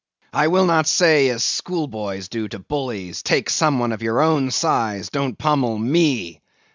I 0.33 0.47
will 0.47 0.65
not 0.65 0.87
say 0.87 1.29
as 1.29 1.43
schoolboys 1.43 2.27
do 2.27 2.47
to 2.47 2.57
bullies—Take 2.57 3.51
some 3.51 3.77
one 3.77 3.91
of 3.91 4.01
your 4.01 4.19
own 4.19 4.49
size; 4.49 5.09
don't 5.11 5.37
pommel 5.37 5.77
_me! 5.77 6.41